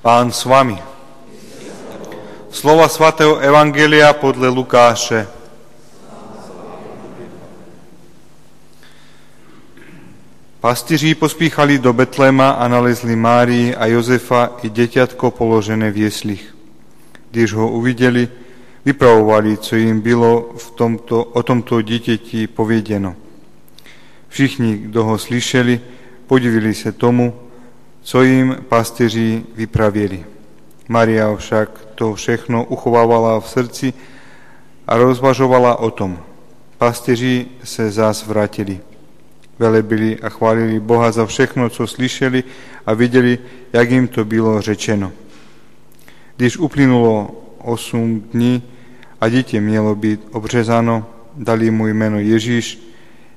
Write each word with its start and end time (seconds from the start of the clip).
Pán 0.00 0.32
s 0.32 0.48
vami. 0.48 0.80
Slova 2.50 2.88
svatého 2.88 3.36
Evangelia 3.36 4.12
podle 4.12 4.48
Lukáše. 4.48 5.28
Pastiří 10.60 11.14
pospíchali 11.14 11.78
do 11.78 11.92
Betlema 11.92 12.50
a 12.50 12.68
nalezli 12.68 13.16
Márii 13.16 13.76
a 13.76 13.86
Jozefa 13.86 14.50
i 14.62 14.68
děťatko 14.68 15.30
položené 15.30 15.90
v 15.90 15.96
jeslích. 15.96 16.56
Když 17.30 17.52
ho 17.52 17.70
uviděli, 17.70 18.28
vypravovali, 18.84 19.56
co 19.56 19.76
jim 19.76 20.00
bylo 20.00 20.50
v 20.56 20.70
tomto, 20.70 21.24
o 21.24 21.42
tomto 21.42 21.82
dítěti 21.82 22.46
pověděno. 22.46 23.16
Všichni, 24.28 24.76
kdo 24.78 25.04
ho 25.04 25.18
slyšeli, 25.18 25.80
podivili 26.26 26.74
se 26.74 26.92
tomu, 26.92 27.49
co 28.02 28.22
jim 28.22 28.56
pastiři 28.68 29.42
vypravěli. 29.56 30.24
Maria 30.88 31.36
však 31.36 31.70
to 31.94 32.14
všechno 32.14 32.64
uchovávala 32.64 33.40
v 33.40 33.48
srdci 33.48 33.92
a 34.86 34.96
rozvažovala 34.96 35.78
o 35.78 35.90
tom. 35.90 36.18
Pastiři 36.78 37.46
se 37.64 37.90
zás 37.90 38.26
vrátili. 38.26 38.80
Velebili 39.58 40.18
a 40.18 40.28
chválili 40.28 40.80
Boha 40.80 41.12
za 41.12 41.26
všechno, 41.26 41.68
co 41.68 41.86
slyšeli 41.86 42.44
a 42.86 42.94
viděli, 42.94 43.38
jak 43.72 43.90
jim 43.90 44.08
to 44.08 44.24
bylo 44.24 44.60
řečeno. 44.60 45.12
Když 46.36 46.56
uplynulo 46.56 47.30
osm 47.58 48.20
dní 48.32 48.62
a 49.20 49.28
dítě 49.28 49.60
mělo 49.60 49.94
být 49.94 50.20
obřezáno, 50.32 51.06
dali 51.36 51.70
mu 51.70 51.86
jméno 51.86 52.18
Ježíš, 52.18 52.90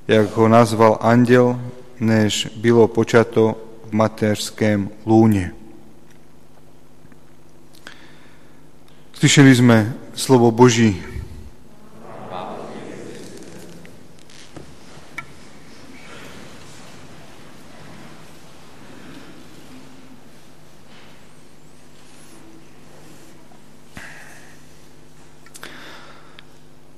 jak 0.08 0.36
ho 0.36 0.48
nazval 0.48 0.98
anděl, 1.02 1.60
než 2.00 2.48
bylo 2.56 2.88
počato 2.88 3.56
mateřském 3.94 4.90
lúne. 5.06 5.54
Slyšeli 9.14 9.56
sme 9.56 9.78
slovo 10.18 10.52
Boží. 10.52 11.00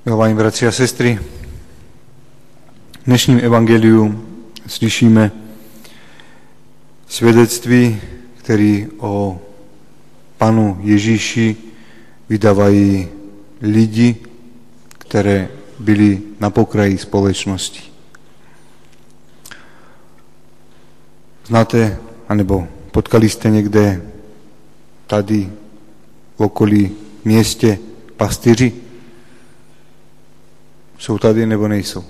Milovaní 0.06 0.34
bratři 0.34 0.68
a 0.68 0.72
sestry, 0.72 1.20
v 3.02 3.06
dnešním 3.06 3.40
evangeliu 3.40 4.26
slyšíme 4.68 5.45
svědectví, 7.16 8.02
který 8.38 8.88
o 8.98 9.40
panu 10.38 10.80
Ježíši 10.84 11.56
vydávají 12.30 13.08
lidi, 13.62 14.16
které 14.88 15.50
byli 15.80 16.22
na 16.40 16.50
pokraji 16.50 16.98
společnosti. 16.98 17.82
Znáte, 21.48 21.98
anebo 22.30 22.68
potkali 22.92 23.30
jste 23.30 23.50
někde 23.50 24.02
tady 25.08 25.50
v 26.38 26.42
okolí 26.44 26.92
městě 27.26 27.80
pastyři? 28.18 28.74
Jsou 31.00 31.18
tady 31.18 31.46
nebo 31.46 31.68
nejsou? 31.68 32.04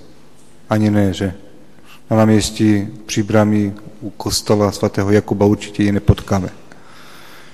Ani 0.70 0.90
ne, 0.90 1.12
že? 1.12 1.45
Na 2.10 2.16
náměstí 2.16 2.88
při 3.06 3.22
brámi 3.22 3.72
u 4.00 4.10
kostela 4.10 4.72
svatého 4.72 5.10
Jakuba 5.10 5.46
určitě 5.46 5.82
je 5.82 5.92
nepotkáme. 5.92 6.48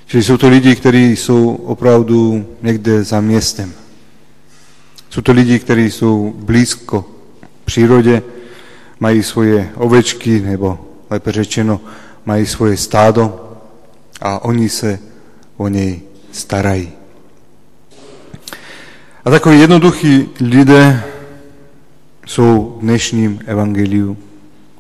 Čili 0.06 0.22
jsou 0.22 0.36
to 0.36 0.48
lidi, 0.48 0.76
kteří 0.76 1.16
jsou 1.16 1.54
opravdu 1.54 2.46
někde 2.62 3.04
za 3.04 3.20
městem. 3.20 3.72
Jsou 5.10 5.20
to 5.20 5.32
lidi, 5.32 5.58
kteří 5.58 5.90
jsou 5.90 6.34
blízko 6.36 7.04
přírodě, 7.64 8.22
mají 9.00 9.22
svoje 9.22 9.70
ovečky, 9.74 10.40
nebo 10.40 10.78
lépe 11.10 11.32
řečeno, 11.32 11.80
mají 12.24 12.46
svoje 12.46 12.76
stádo 12.76 13.52
a 14.20 14.44
oni 14.44 14.68
se 14.68 14.98
o 15.56 15.68
něj 15.68 16.00
starají. 16.32 16.92
A 19.24 19.30
takoví 19.30 19.60
jednoduchí 19.60 20.28
lidé 20.40 21.02
jsou 22.26 22.76
v 22.78 22.80
dnešním 22.80 23.40
evangeliu 23.46 24.16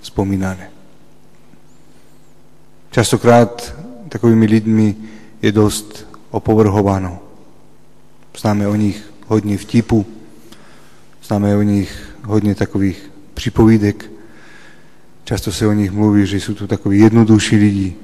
vzpomínané. 0.02 0.70
Častokrát 2.90 3.74
takovými 4.08 4.46
lidmi 4.46 4.96
je 5.42 5.52
dost 5.52 6.06
opovrhováno. 6.30 7.18
Známe 8.38 8.68
o 8.68 8.74
nich 8.74 9.12
hodně 9.26 9.58
vtipu, 9.58 10.06
známe 11.24 11.56
o 11.56 11.62
nich 11.62 12.16
hodně 12.24 12.54
takových 12.54 13.10
připovídek. 13.34 14.10
Často 15.24 15.52
se 15.52 15.66
o 15.66 15.72
nich 15.72 15.90
mluví, 15.90 16.26
že 16.26 16.36
jsou 16.36 16.54
to 16.54 16.66
takoví 16.66 16.98
jednodušší 16.98 17.56
lidi. 17.56 17.96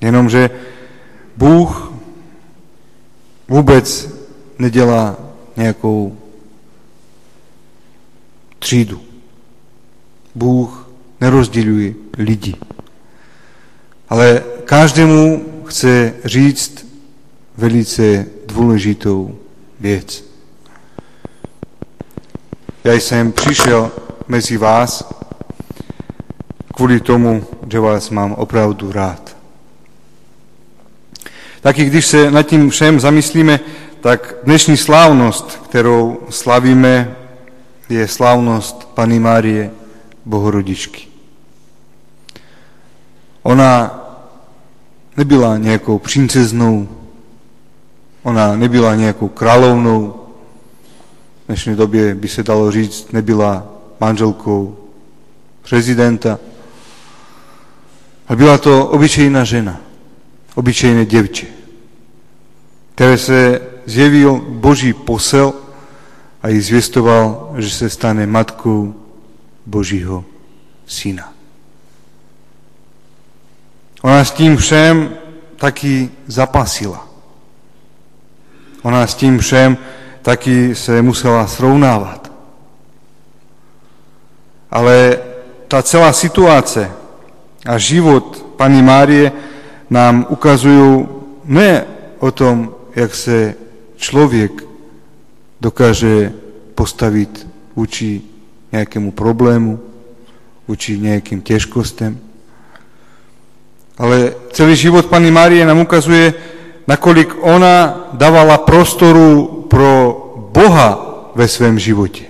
Jenomže 0.00 0.50
Bůh 1.36 1.92
vůbec 3.48 4.08
nedělá 4.58 5.16
nějakou 5.56 6.18
třídu. 8.58 9.00
Bůh 10.34 10.83
nerozděluje 11.24 11.94
lidi. 12.18 12.54
Ale 14.08 14.42
každému 14.64 15.44
chce 15.64 16.14
říct 16.24 16.86
velice 17.56 18.26
důležitou 18.46 19.38
věc. 19.80 20.24
Já 22.84 22.92
jsem 22.92 23.32
přišel 23.32 23.90
mezi 24.28 24.56
vás 24.56 25.08
kvůli 26.74 27.00
tomu, 27.00 27.44
že 27.72 27.80
vás 27.80 28.10
mám 28.10 28.32
opravdu 28.32 28.92
rád. 28.92 29.36
Taky 31.60 31.84
když 31.84 32.06
se 32.06 32.30
nad 32.30 32.42
tím 32.42 32.70
všem 32.70 33.00
zamyslíme, 33.00 33.60
tak 34.00 34.34
dnešní 34.44 34.76
slávnost, 34.76 35.60
kterou 35.64 36.20
slavíme, 36.30 37.16
je 37.88 38.08
slávnost 38.08 38.88
Pany 38.94 39.18
Márie 39.18 39.70
Bohorodičky. 40.24 41.13
Ona 43.44 44.00
nebyla 45.16 45.56
nějakou 45.56 45.98
princeznou, 45.98 46.88
ona 48.22 48.56
nebyla 48.56 48.94
nějakou 48.94 49.28
královnou, 49.28 50.14
v 51.44 51.46
dnešní 51.46 51.76
době 51.76 52.14
by 52.14 52.28
se 52.28 52.42
dalo 52.42 52.70
říct, 52.70 53.12
nebyla 53.12 53.66
manželkou 54.00 54.76
prezidenta, 55.68 56.38
ale 58.28 58.36
byla 58.36 58.58
to 58.58 58.86
obyčejná 58.86 59.44
žena, 59.44 59.80
obyčejné 60.54 61.06
děvče, 61.06 61.46
které 62.94 63.18
se 63.18 63.60
zjevil 63.86 64.44
Boží 64.48 64.92
posel 64.92 65.52
a 66.42 66.48
jí 66.48 66.60
zvěstoval, 66.60 67.54
že 67.56 67.70
se 67.70 67.90
stane 67.90 68.26
matkou 68.26 68.94
Božího 69.66 70.24
syna. 70.86 71.33
Ona 74.04 74.24
s 74.24 74.30
tím 74.30 74.56
všem 74.56 75.10
taky 75.56 76.10
zapasila. 76.26 77.08
Ona 78.82 79.06
s 79.06 79.14
tím 79.14 79.38
všem 79.38 79.76
taky 80.22 80.74
se 80.74 81.02
musela 81.02 81.46
srovnávat. 81.46 82.32
Ale 84.70 85.18
ta 85.68 85.82
celá 85.82 86.12
situace 86.12 86.90
a 87.66 87.78
život 87.78 88.46
Pany 88.56 88.82
Márie 88.82 89.32
nám 89.90 90.26
ukazují 90.28 91.08
ne 91.44 91.84
o 92.18 92.30
tom, 92.30 92.74
jak 92.96 93.14
se 93.14 93.54
člověk 93.96 94.52
dokáže 95.60 96.32
postavit 96.74 97.46
vůči 97.76 98.22
nějakému 98.72 99.12
problému, 99.12 99.80
vůči 100.68 100.98
nějakým 100.98 101.40
těžkostem, 101.40 102.20
ale 103.98 104.34
celý 104.52 104.76
život 104.76 105.06
Pany 105.06 105.30
Márie 105.30 105.66
nám 105.66 105.78
ukazuje, 105.78 106.34
nakolik 106.86 107.34
ona 107.40 108.04
dávala 108.12 108.58
prostoru 108.58 109.46
pro 109.70 110.20
Boha 110.52 111.14
ve 111.34 111.48
svém 111.48 111.78
životě. 111.78 112.24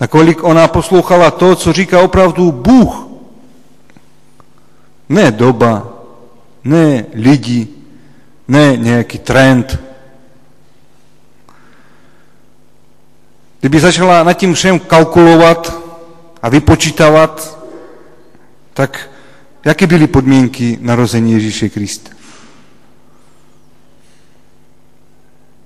Nakolik 0.00 0.44
ona 0.44 0.68
poslouchala 0.68 1.30
to, 1.30 1.56
co 1.56 1.72
říká 1.72 2.00
opravdu 2.00 2.52
Bůh. 2.52 3.06
Ne 5.08 5.30
doba, 5.30 5.88
ne 6.64 7.06
lidi, 7.14 7.68
ne 8.48 8.76
nějaký 8.76 9.18
trend. 9.18 9.78
Kdyby 13.60 13.80
začala 13.80 14.22
nad 14.22 14.32
tím 14.32 14.54
všem 14.54 14.78
kalkulovat 14.78 15.78
a 16.42 16.48
vypočítávat, 16.48 17.58
tak 18.74 19.10
Jaké 19.64 19.86
byly 19.86 20.06
podmínky 20.06 20.78
narození 20.80 21.32
Ježíše 21.32 21.68
Krista? 21.68 22.10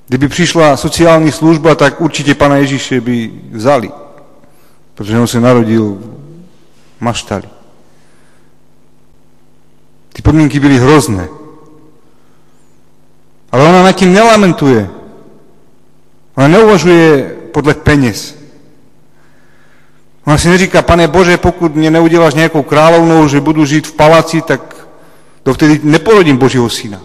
Kdyby 0.08 0.28
přišla 0.28 0.76
sociální 0.76 1.32
služba, 1.32 1.74
tak 1.74 2.00
určitě 2.00 2.34
pana 2.34 2.56
Ježíše 2.56 3.00
by 3.00 3.32
vzali, 3.50 3.90
protože 4.94 5.18
on 5.18 5.26
se 5.26 5.40
narodil 5.40 5.98
v 6.98 7.00
maštali. 7.00 7.48
Ty 10.12 10.22
podmínky 10.22 10.60
byly 10.60 10.78
hrozné. 10.78 11.28
Ale 13.52 13.64
ona 13.64 13.82
nad 13.82 13.92
tím 13.92 14.12
nelamentuje. 14.12 14.90
Ona 16.34 16.48
neuvažuje 16.48 17.36
podle 17.52 17.74
peněz. 17.74 18.36
Ona 20.26 20.38
si 20.38 20.48
neříká, 20.48 20.82
pane 20.82 21.08
Bože, 21.08 21.36
pokud 21.36 21.74
mě 21.74 21.90
neuděláš 21.90 22.34
nějakou 22.34 22.62
královnou, 22.62 23.28
že 23.28 23.40
budu 23.40 23.64
žít 23.64 23.86
v 23.86 23.92
palaci, 23.92 24.42
tak 24.42 24.88
dovtedy 25.44 25.80
neporodím 25.82 26.36
Božího 26.36 26.70
syna. 26.70 27.02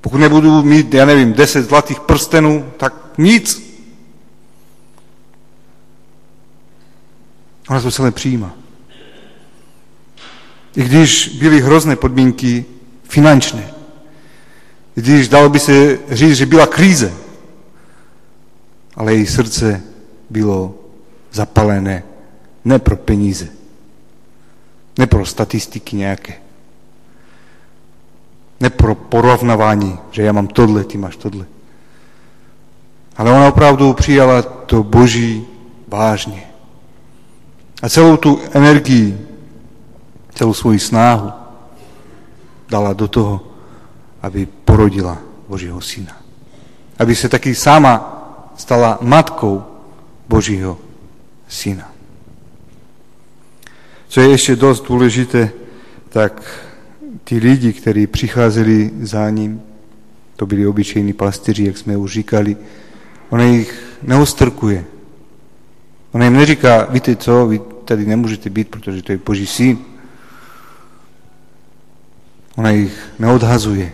Pokud 0.00 0.18
nebudu 0.18 0.62
mít, 0.62 0.94
já 0.94 1.04
nevím, 1.04 1.32
deset 1.32 1.62
zlatých 1.62 2.00
prstenů, 2.00 2.72
tak 2.76 2.94
nic. 3.18 3.70
Ona 7.68 7.80
to 7.80 7.90
celé 7.90 8.10
přijímá. 8.10 8.52
I 10.76 10.84
když 10.84 11.28
byly 11.28 11.60
hrozné 11.60 11.96
podmínky 11.96 12.64
finančné, 13.02 13.74
když 14.94 15.28
dalo 15.28 15.48
by 15.48 15.58
se 15.58 15.98
říct, 16.10 16.36
že 16.36 16.46
byla 16.46 16.66
kríze, 16.66 17.12
ale 18.96 19.14
její 19.14 19.26
srdce 19.26 19.89
bylo 20.30 20.74
zapalené 21.32 22.02
ne 22.64 22.78
pro 22.78 22.96
peníze, 22.96 23.48
ne 24.98 25.06
pro 25.06 25.26
statistiky 25.26 25.96
nějaké, 25.96 26.34
ne 28.60 28.70
pro 28.70 28.94
porovnávání, 28.94 29.98
že 30.10 30.22
já 30.22 30.32
mám 30.32 30.46
tohle, 30.46 30.84
ty 30.84 30.98
máš 30.98 31.16
tohle. 31.16 31.46
Ale 33.16 33.32
ona 33.32 33.48
opravdu 33.48 33.92
přijala 33.92 34.42
to 34.42 34.82
Boží 34.82 35.46
vážně. 35.88 36.46
A 37.82 37.88
celou 37.88 38.16
tu 38.16 38.40
energii, 38.52 39.26
celou 40.34 40.54
svoji 40.54 40.78
snáhu 40.78 41.32
dala 42.68 42.92
do 42.92 43.08
toho, 43.08 43.40
aby 44.22 44.46
porodila 44.46 45.18
Božího 45.48 45.80
syna. 45.80 46.16
Aby 46.98 47.16
se 47.16 47.28
taky 47.28 47.54
sama 47.54 48.16
stala 48.56 48.98
matkou 49.00 49.69
Božího 50.30 50.78
syna. 51.48 51.92
Co 54.08 54.20
je 54.20 54.28
ještě 54.28 54.56
dost 54.56 54.86
důležité, 54.88 55.50
tak 56.08 56.64
ti 57.24 57.38
lidi, 57.38 57.72
kteří 57.72 58.06
přicházeli 58.06 58.90
za 59.02 59.30
ním, 59.30 59.62
to 60.36 60.46
byli 60.46 60.66
obyčejní 60.66 61.12
pastiři, 61.12 61.64
jak 61.64 61.78
jsme 61.78 61.96
už 61.96 62.12
říkali, 62.12 62.56
on 63.30 63.40
jich 63.40 63.98
neostrkuje. 64.02 64.84
On 66.12 66.22
jim 66.22 66.32
neříká, 66.32 66.84
víte 66.84 67.16
co, 67.16 67.46
vy 67.46 67.60
tady 67.84 68.06
nemůžete 68.06 68.50
být, 68.50 68.68
protože 68.68 69.02
to 69.02 69.12
je 69.12 69.18
Boží 69.26 69.46
syn. 69.46 69.78
Ona 72.56 72.70
jich 72.70 72.94
neodhazuje, 73.18 73.92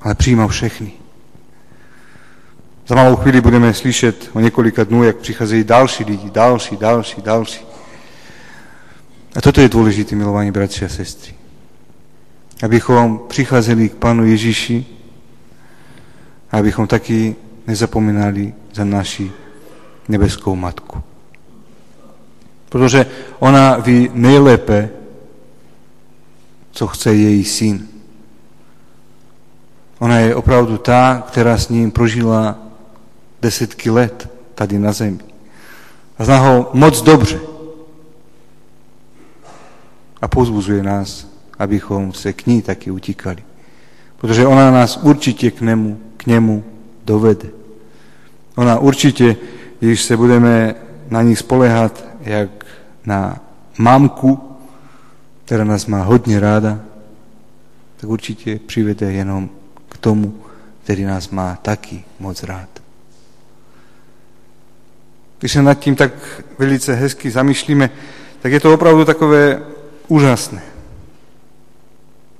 ale 0.00 0.14
přijímá 0.14 0.48
všechny. 0.48 0.92
Za 2.88 2.94
malou 2.94 3.16
chvíli 3.16 3.40
budeme 3.40 3.74
slyšet 3.74 4.30
o 4.32 4.40
několika 4.40 4.84
dnů, 4.84 5.04
jak 5.04 5.16
přicházejí 5.16 5.64
další 5.64 6.04
lidi, 6.04 6.30
další, 6.30 6.76
další, 6.76 7.22
další. 7.22 7.60
A 9.36 9.40
toto 9.40 9.60
je 9.60 9.68
důležité, 9.68 10.16
milovaní 10.16 10.50
bratři 10.50 10.84
a 10.84 10.88
sestry. 10.88 11.34
Abychom 12.62 13.20
přicházeli 13.28 13.88
k 13.88 13.94
Pánu 13.94 14.26
Ježíši 14.26 14.86
abychom 16.50 16.86
taky 16.86 17.36
nezapomínali 17.66 18.54
za 18.72 18.84
naši 18.84 19.32
nebeskou 20.08 20.56
matku. 20.56 21.02
Protože 22.68 23.06
ona 23.38 23.76
ví 23.76 24.10
nejlépe, 24.12 24.90
co 26.70 26.86
chce 26.86 27.14
její 27.14 27.44
syn. 27.44 27.88
Ona 29.98 30.18
je 30.18 30.34
opravdu 30.34 30.78
ta, 30.78 31.24
která 31.28 31.58
s 31.58 31.68
ním 31.68 31.90
prožila 31.90 32.67
desítky 33.42 33.90
let 33.90 34.28
tady 34.54 34.78
na 34.78 34.92
zemi. 34.92 35.18
A 36.18 36.24
zná 36.24 36.38
ho 36.38 36.70
moc 36.72 37.02
dobře. 37.02 37.40
A 40.22 40.28
pozbuzuje 40.28 40.82
nás, 40.82 41.26
abychom 41.58 42.12
se 42.12 42.32
k 42.32 42.46
ní 42.46 42.62
taky 42.62 42.90
utíkali. 42.90 43.42
Protože 44.16 44.46
ona 44.46 44.70
nás 44.70 44.96
určitě 44.96 45.50
k 45.50 45.60
němu, 45.60 46.00
k 46.16 46.26
němu 46.26 46.64
dovede. 47.04 47.48
Ona 48.56 48.78
určitě, 48.78 49.36
když 49.80 50.02
se 50.02 50.16
budeme 50.16 50.74
na 51.10 51.22
ní 51.22 51.36
spolehat, 51.36 52.04
jak 52.20 52.50
na 53.06 53.40
mamku, 53.78 54.40
která 55.44 55.64
nás 55.64 55.86
má 55.86 56.02
hodně 56.02 56.40
ráda, 56.40 56.80
tak 57.96 58.10
určitě 58.10 58.60
přivede 58.66 59.12
jenom 59.12 59.48
k 59.88 59.98
tomu, 59.98 60.34
který 60.84 61.04
nás 61.04 61.30
má 61.30 61.58
taky 61.62 62.04
moc 62.20 62.42
rád. 62.42 62.68
Když 65.38 65.52
se 65.52 65.62
nad 65.62 65.74
tím 65.74 65.96
tak 65.96 66.12
velice 66.58 66.94
hezky 66.94 67.30
zamýšlíme, 67.30 67.90
tak 68.42 68.52
je 68.52 68.60
to 68.60 68.74
opravdu 68.74 69.04
takové 69.04 69.62
úžasné. 70.08 70.62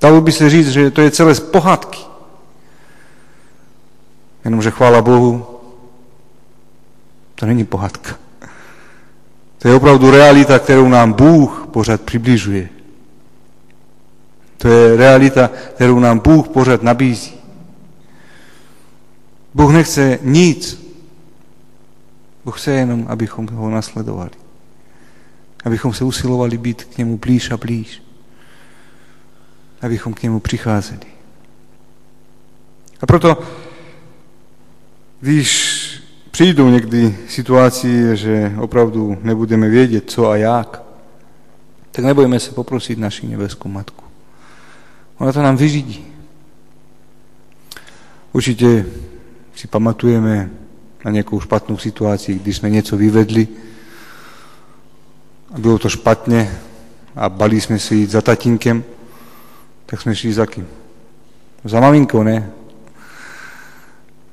Dalo 0.00 0.20
by 0.20 0.32
se 0.32 0.50
říct, 0.50 0.68
že 0.68 0.90
to 0.90 1.00
je 1.00 1.10
celé 1.10 1.34
z 1.34 1.40
pohádky. 1.40 1.98
Jenomže 4.44 4.70
chvála 4.70 5.02
Bohu, 5.02 5.46
to 7.34 7.46
není 7.46 7.64
pohádka. 7.64 8.16
To 9.58 9.68
je 9.68 9.74
opravdu 9.74 10.10
realita, 10.10 10.58
kterou 10.58 10.88
nám 10.88 11.12
Bůh 11.12 11.66
pořád 11.70 12.00
přibližuje. 12.00 12.68
To 14.58 14.68
je 14.68 14.96
realita, 14.96 15.50
kterou 15.74 15.98
nám 15.98 16.18
Bůh 16.18 16.48
pořád 16.48 16.82
nabízí. 16.82 17.32
Bůh 19.54 19.72
nechce 19.72 20.18
nic. 20.22 20.87
Bůh 22.48 22.60
chce 22.60 22.70
jenom, 22.70 23.06
abychom 23.08 23.46
ho 23.46 23.70
nasledovali. 23.70 24.30
Abychom 25.64 25.92
se 25.92 26.04
usilovali 26.04 26.58
být 26.58 26.84
k 26.84 26.98
němu 26.98 27.18
blíž 27.18 27.50
a 27.50 27.56
blíž. 27.56 28.02
Abychom 29.82 30.14
k 30.14 30.22
němu 30.22 30.40
přicházeli. 30.40 31.06
A 33.00 33.06
proto, 33.06 33.38
když 35.20 35.78
přijdou 36.30 36.68
někdy 36.68 37.18
situace, 37.28 38.16
že 38.16 38.52
opravdu 38.58 39.18
nebudeme 39.22 39.68
vědět, 39.68 40.10
co 40.10 40.28
a 40.28 40.36
jak, 40.36 40.82
tak 41.92 42.04
nebojme 42.04 42.40
se 42.40 42.52
poprosit 42.52 42.98
naši 42.98 43.26
nebeskou 43.26 43.68
matku. 43.68 44.04
Ona 45.18 45.32
to 45.32 45.42
nám 45.42 45.56
vyřídí. 45.56 46.04
Určitě 48.32 48.86
si 49.54 49.68
pamatujeme 49.68 50.50
na 51.04 51.10
nějakou 51.10 51.40
špatnou 51.40 51.78
situaci, 51.78 52.34
když 52.34 52.56
jsme 52.56 52.70
něco 52.70 52.96
vyvedli 52.96 53.48
a 55.54 55.58
bylo 55.58 55.78
to 55.78 55.88
špatně 55.88 56.58
a 57.16 57.28
bali 57.28 57.60
jsme 57.60 57.78
se 57.78 57.94
jít 57.94 58.10
za 58.10 58.22
tatínkem, 58.22 58.84
tak 59.86 60.00
jsme 60.00 60.16
šli 60.16 60.32
za 60.32 60.46
kým? 60.46 60.68
Za 61.64 61.80
maminkou, 61.80 62.22
ne? 62.22 62.50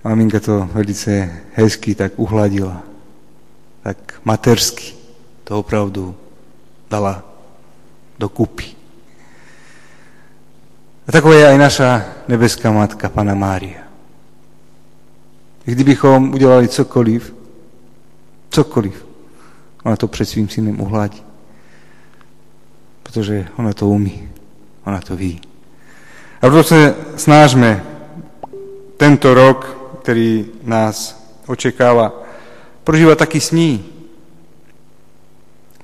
Maminka 0.04 0.40
to 0.40 0.70
velice 0.74 1.42
hezky 1.54 1.96
tak 1.96 2.12
uhladila. 2.16 2.84
Tak 3.84 4.22
matersky 4.24 4.94
to 5.44 5.60
opravdu 5.60 6.16
dala 6.90 7.24
do 8.20 8.30
kupy. 8.30 8.66
A 11.08 11.12
taková 11.12 11.36
je 11.36 11.48
aj 11.48 11.58
naša 11.58 11.90
nebeská 12.28 12.72
matka, 12.72 13.10
Pana 13.10 13.38
Mária. 13.38 13.85
Kdybychom 15.66 16.34
udělali 16.34 16.68
cokoliv, 16.68 17.36
cokoliv, 18.50 19.06
ona 19.84 19.96
to 19.96 20.08
před 20.08 20.26
svým 20.26 20.50
synem 20.50 20.82
uhladí. 20.82 21.24
Protože 23.04 23.48
ona 23.58 23.74
to 23.74 23.88
umí, 23.88 24.30
ona 24.86 25.02
to 25.02 25.16
ví. 25.16 25.42
A 26.42 26.48
proto 26.48 26.64
se 26.64 26.96
snažme 27.16 27.84
tento 28.98 29.34
rok, 29.34 29.78
který 30.02 30.46
nás 30.64 31.26
očekává, 31.48 32.24
prožívat 32.84 33.18
taky 33.18 33.42
s 33.42 33.52
ní. 33.52 33.86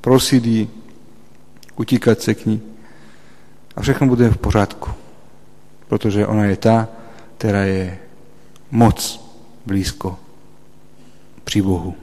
Prosit 0.02 0.46
jí, 0.46 0.70
utíkat 1.76 2.22
se 2.22 2.34
k 2.34 2.46
ní. 2.46 2.62
A 3.76 3.82
všechno 3.82 4.08
bude 4.08 4.30
v 4.30 4.38
pořádku 4.38 4.92
protože 5.92 6.28
ona 6.28 6.46
je 6.46 6.56
ta, 6.56 6.88
která 7.38 7.64
je 7.64 8.00
moc 8.72 9.31
blízko 9.66 10.20
při 11.44 11.62
Bohu. 11.62 11.96